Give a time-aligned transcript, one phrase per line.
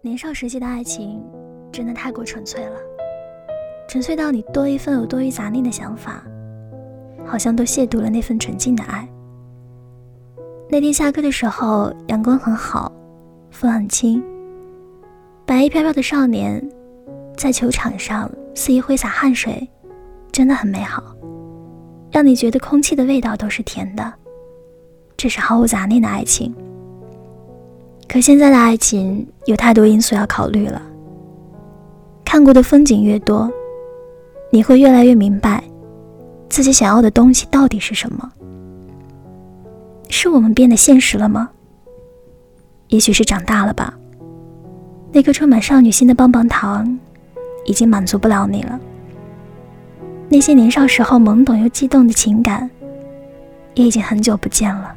[0.00, 1.24] 年少时期的爱情
[1.72, 2.78] 真的太过纯粹了，
[3.88, 6.22] 纯粹到你多一份有多余杂念的想法，
[7.24, 9.08] 好像都亵渎了那份纯净的爱。
[10.68, 12.92] 那天下课的时候，阳光很好，
[13.50, 14.22] 风很轻，
[15.46, 16.62] 白衣飘飘的少年
[17.36, 19.66] 在球场上肆意挥洒汗水，
[20.30, 21.02] 真的很美好，
[22.12, 24.14] 让你觉得空气的味道都是甜的。
[25.16, 26.54] 这是毫无杂念的爱情。
[28.06, 30.80] 可现在的爱情有太多因素要考虑了。
[32.24, 33.50] 看过的风景越多，
[34.50, 35.62] 你会越来越明白，
[36.48, 38.30] 自己想要的东西到底是什么。
[40.10, 41.50] 是我们变得现实了吗？
[42.88, 43.94] 也许是长大了吧。
[45.12, 46.98] 那颗充满少女心的棒棒糖，
[47.66, 48.78] 已经满足不了你了。
[50.28, 52.68] 那些年少时候懵懂又激动的情感，
[53.74, 54.94] 也已经很久不见了。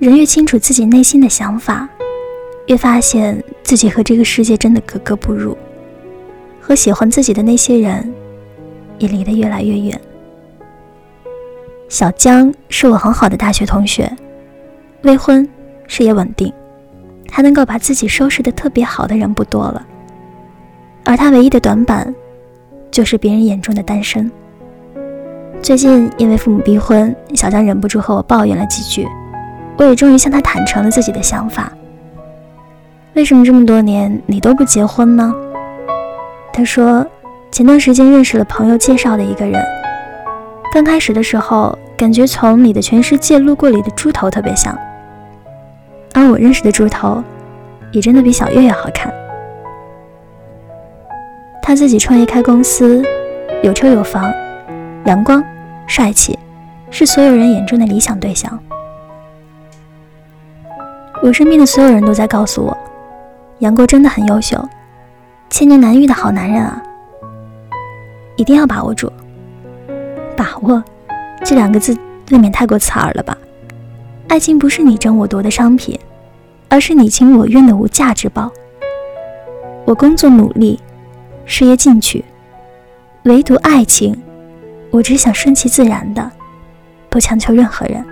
[0.00, 1.86] 人越清楚自己内心的想法，
[2.68, 5.54] 越发现自己和这个世界真的格格不入，
[6.58, 8.10] 和喜欢自己的那些人
[8.98, 10.00] 也离得越来越远。
[11.90, 14.10] 小江是我很好的大学同学，
[15.02, 15.46] 未婚，
[15.86, 16.50] 事业稳定，
[17.30, 19.86] 还能够把自己收拾得特别好的人不多了。
[21.04, 22.14] 而他唯一的短板，
[22.90, 24.30] 就是别人眼中的单身。
[25.60, 29.06] 最近因为父母逼婚，小江忍不住和我抱怨了几句。
[29.80, 31.72] 我也终于向他坦诚了自己的想法。
[33.14, 35.34] 为什么这么多年你都不结婚呢？
[36.52, 37.06] 他说，
[37.50, 39.58] 前段时间认识了朋友介绍的一个人。
[40.74, 44.78] 刚开始的时候，感觉从《你的全世界》路过里的猪头特别像，
[46.12, 47.24] 而我认识的猪头，
[47.90, 49.10] 也真的比小月月好看。
[51.62, 53.02] 他自己创业开公司，
[53.62, 54.30] 有车有房，
[55.06, 55.42] 阳光
[55.86, 56.38] 帅气，
[56.90, 58.58] 是所有人眼中的理想对象。
[61.22, 62.76] 我身边的所有人都在告诉我，
[63.58, 64.58] 杨过真的很优秀，
[65.50, 66.82] 千年难遇的好男人啊！
[68.36, 69.12] 一定要把握住。
[70.34, 70.82] 把握
[71.44, 71.94] 这两个字
[72.30, 73.36] 未免太过刺耳了吧？
[74.28, 75.98] 爱情不是你争我夺的商品，
[76.70, 78.50] 而是你情我愿的无价之宝。
[79.84, 80.80] 我工作努力，
[81.44, 82.24] 事业进取，
[83.24, 84.18] 唯独爱情，
[84.90, 86.30] 我只想顺其自然的，
[87.10, 88.02] 不强求任何人。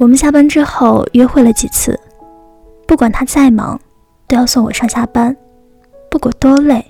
[0.00, 2.00] 我们下班之后约会了几次，
[2.86, 3.78] 不管他再忙，
[4.26, 5.30] 都要送我上下班；
[6.10, 6.82] 不管多累，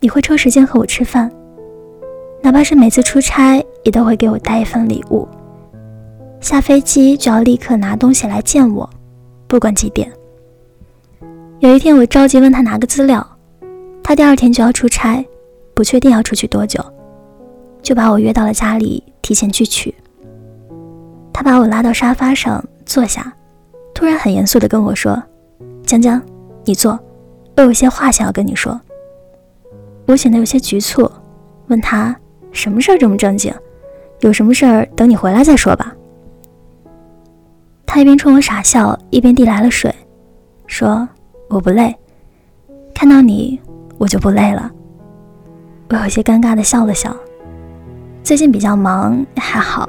[0.00, 1.30] 你会抽时间和我吃饭。
[2.40, 5.28] 哪怕是每次出差，也都会给我带一份礼物。
[6.40, 8.88] 下飞机就要立刻拿东西来见我，
[9.46, 10.10] 不管几点。
[11.58, 13.36] 有一天我着急问他拿个资料，
[14.02, 15.22] 他第二天就要出差，
[15.74, 16.82] 不确定要出去多久，
[17.82, 19.94] 就把我约到了家里，提前去取。
[21.32, 23.32] 他把我拉到沙发上坐下，
[23.94, 25.22] 突然很严肃地跟我说
[25.86, 26.20] ：“江江，
[26.64, 26.98] 你坐，
[27.56, 28.78] 我有些话想要跟你说。”
[30.06, 31.10] 我显得有些局促，
[31.68, 32.14] 问他
[32.52, 33.54] 什么事儿这么正经？
[34.20, 35.94] 有什么事儿等你回来再说吧。
[37.86, 39.94] 他一边冲我傻笑，一边递来了水，
[40.66, 41.08] 说
[41.48, 41.96] ：“我不累，
[42.94, 43.58] 看到你
[43.98, 44.70] 我就不累了。”
[45.90, 47.16] 我有些尴尬地笑了笑，
[48.22, 49.88] 最近比较忙，还好。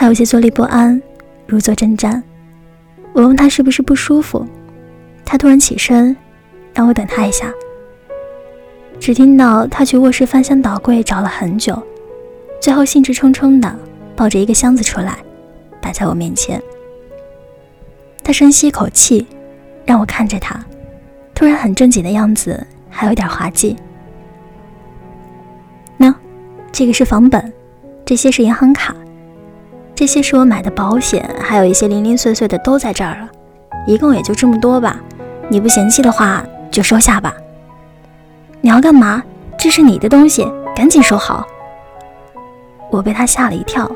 [0.00, 0.98] 他有些坐立不安，
[1.46, 2.22] 如坐针毡。
[3.12, 4.46] 我问他是不是不舒服，
[5.26, 6.16] 他突然起身，
[6.72, 7.52] 让我等他一下。
[8.98, 11.78] 只听到他去卧室翻箱倒柜找了很久，
[12.62, 13.76] 最后兴致冲冲的
[14.16, 15.18] 抱着一个箱子出来，
[15.82, 16.62] 摆在我面前。
[18.24, 19.26] 他深吸一口气，
[19.84, 20.58] 让我看着他，
[21.34, 23.76] 突然很正经的样子，还有点滑稽。
[25.98, 26.14] 那，
[26.72, 27.52] 这个是房本，
[28.06, 28.96] 这些是银行卡。
[30.00, 33.28] 这些是我买的保险，还有一些零零碎碎的都在这儿了，
[33.86, 34.98] 一共也就这么多吧。
[35.50, 37.36] 你不嫌弃的话就收下吧。
[38.62, 39.22] 你要干嘛？
[39.58, 41.46] 这是你的东西，赶紧收好。
[42.90, 43.92] 我被他吓了一跳，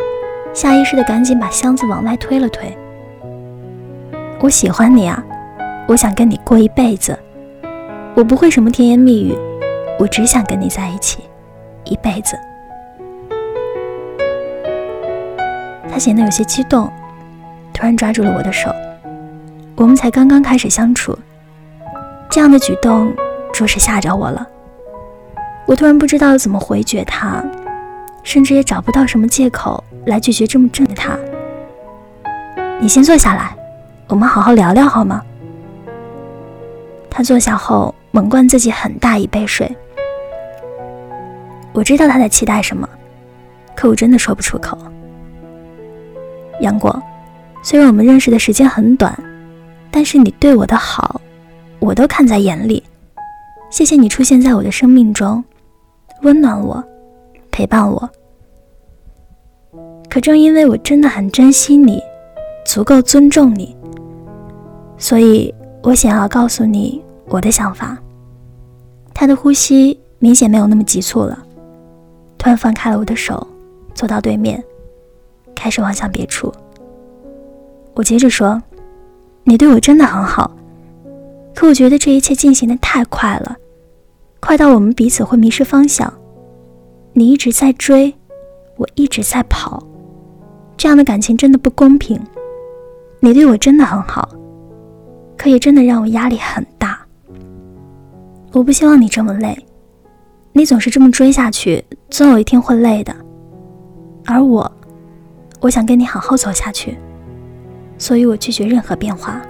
[0.52, 2.76] 下意识的赶紧把箱子往外推了推。
[4.40, 5.24] 我喜欢你啊，
[5.88, 7.18] 我想跟你过一辈子。
[8.14, 9.34] 我不会什么甜言蜜语，
[9.98, 11.20] 我只想跟你在一起，
[11.84, 12.36] 一辈子。
[15.94, 16.92] 他显得有些激动，
[17.72, 18.68] 突然抓住了我的手。
[19.76, 21.16] 我们才刚刚开始相处，
[22.28, 23.14] 这样的举动
[23.52, 24.44] 着实吓着我了。
[25.66, 27.40] 我突然不知道怎么回绝他，
[28.24, 31.16] 甚至也找不到什么借口来拒绝这么正的他。
[32.80, 33.54] 你先坐下来，
[34.08, 35.22] 我们好好聊聊好吗？
[37.08, 39.70] 他坐下后猛灌自己很大一杯水。
[41.72, 42.88] 我知道他在期待什么，
[43.76, 44.76] 可我真的说不出口。
[46.60, 47.02] 杨过，
[47.62, 49.16] 虽然我们认识的时间很短，
[49.90, 51.20] 但是你对我的好，
[51.78, 52.82] 我都看在眼里。
[53.70, 55.42] 谢谢你出现在我的生命中，
[56.22, 56.82] 温暖我，
[57.50, 58.08] 陪伴我。
[60.08, 62.00] 可正因为我真的很珍惜你，
[62.64, 63.76] 足够尊重你，
[64.96, 65.52] 所以
[65.82, 67.98] 我想要告诉你我的想法。
[69.12, 71.36] 他的呼吸明显没有那么急促了，
[72.38, 73.44] 突然放开了我的手，
[73.92, 74.62] 走到对面，
[75.54, 76.52] 开始望向别处。
[77.94, 78.60] 我接着说
[79.44, 80.50] ：“你对我真的很好，
[81.54, 83.56] 可我觉得这一切进行的太快了。”
[84.40, 86.12] 快到我们彼此会迷失方向，
[87.14, 88.12] 你一直在追，
[88.76, 89.82] 我一直在跑，
[90.76, 92.20] 这样的感情真的不公平。
[93.20, 94.28] 你对我真的很好，
[95.34, 97.00] 可也真的让我压力很大。
[98.52, 99.56] 我不希望你这么累，
[100.52, 103.16] 你总是这么追下去，总有一天会累的。
[104.26, 104.70] 而我，
[105.64, 106.94] 我想跟你好好走下去，
[107.96, 109.40] 所以我拒绝任何变化。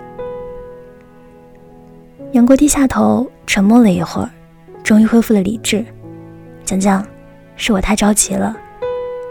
[2.31, 4.31] 杨过低下头，沉默了一会儿。
[4.85, 5.85] 终于恢复了理智，
[6.65, 7.05] 江江，
[7.57, 8.57] 是我太着急了，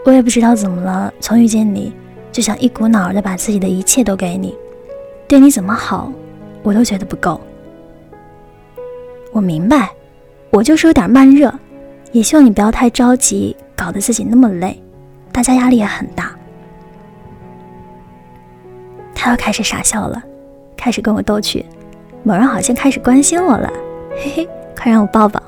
[0.04, 1.90] 我也不知道怎么了，从遇见你
[2.30, 4.54] 就想一股脑儿的把自己的一切都给你，
[5.26, 6.12] 对你怎么好，
[6.62, 7.40] 我都觉得不够。
[9.32, 9.90] 我明白，
[10.50, 11.50] 我就是有点慢热，
[12.12, 14.78] 也希望你不要太着急，搞得自己那么累，
[15.32, 16.33] 大家压力也很大。
[19.24, 20.22] 他又开始傻笑了，
[20.76, 21.64] 开始跟我逗趣，
[22.24, 23.72] 某人好像开始关心我了，
[24.18, 24.48] 嘿嘿。
[24.78, 25.42] 快让我抱抱！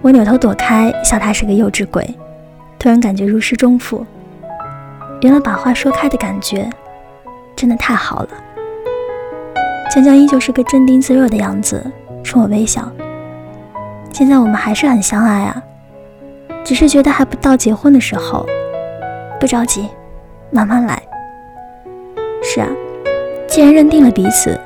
[0.00, 2.08] 我扭头躲开，笑他是个幼稚鬼。
[2.78, 4.06] 突然感觉如释重负，
[5.22, 6.70] 原来把话说开的感觉
[7.56, 8.28] 真的太好了。
[9.92, 11.84] 江江依旧是个镇定自若的样子，
[12.22, 12.88] 冲我微笑。
[14.12, 15.60] 现在我们还是很相爱啊，
[16.62, 18.46] 只是觉得还不到结婚的时候。
[19.40, 19.88] 不着急，
[20.52, 21.02] 慢慢来。
[22.54, 22.68] 是啊，
[23.48, 24.56] 既然认定了彼此。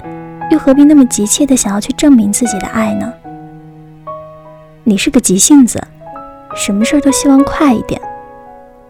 [0.50, 3.12] 又何必那么急切的想要去证明自己的爱呢？
[4.82, 5.78] 你是个急性子，
[6.56, 8.00] 什么事儿都希望快一点，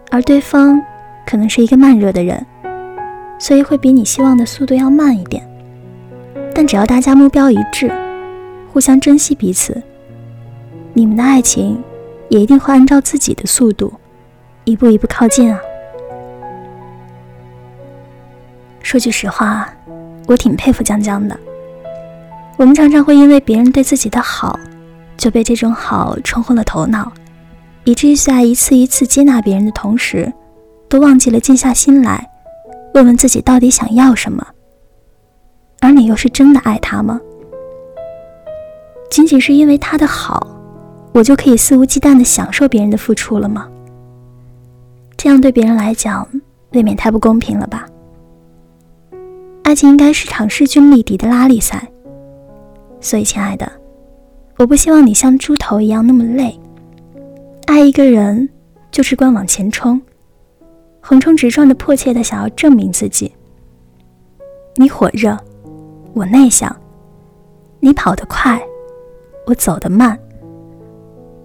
[0.09, 0.81] 而对方
[1.25, 2.45] 可能是一个慢热的人，
[3.37, 5.45] 所以会比你希望的速度要慢一点。
[6.55, 7.91] 但只要大家目标一致，
[8.71, 9.83] 互相珍惜彼此，
[10.93, 11.83] 你们的爱情
[12.29, 13.91] 也一定会按照自己的速度，
[14.63, 15.59] 一步一步靠近啊。
[18.89, 19.71] 说句实话，
[20.25, 21.39] 我挺佩服江江的。
[22.57, 24.59] 我们常常会因为别人对自己的好，
[25.15, 27.11] 就被这种好冲昏了头脑，
[27.83, 30.33] 以至于在一次一次接纳别人的同时，
[30.89, 32.27] 都忘记了静下心来，
[32.95, 34.43] 问问自己到底想要什么。
[35.81, 37.21] 而你又是真的爱他吗？
[39.11, 40.47] 仅仅是因为他的好，
[41.13, 43.67] 我就可以肆无忌惮地享受别人的付出了吗？
[45.15, 46.27] 这样对别人来讲，
[46.71, 47.85] 未免太不公平了吧？
[49.69, 51.87] 爱情应该是场势均力敌的拉力赛。
[52.99, 53.71] 所以，亲爱的，
[54.57, 56.59] 我不希望你像猪头一样那么累。
[57.67, 58.49] 爱一个人，
[58.89, 60.01] 就是光往前冲，
[60.99, 63.31] 横冲直撞的迫切的想要证明自己。
[64.77, 65.37] 你火热，
[66.15, 66.67] 我内向；
[67.79, 68.59] 你跑得快，
[69.45, 70.17] 我走得慢。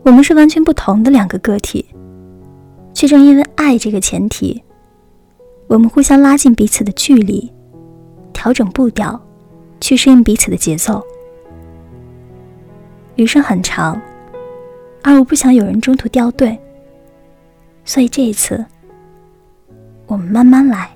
[0.03, 1.85] 我们是完全不同的两个个体，
[2.95, 4.65] 却正因为爱这个前提，
[5.67, 7.53] 我们互相拉近彼此的距离，
[8.45, 9.19] 调整步调，
[9.81, 11.03] 去适应彼此的节奏。
[13.17, 13.99] 余生很长，
[15.03, 16.61] 而我不想有人中途掉队，
[17.87, 18.63] 所以这一次，
[20.05, 20.95] 我们慢慢来。